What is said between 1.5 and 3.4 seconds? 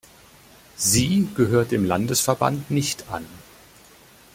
dem Landesverband nicht an.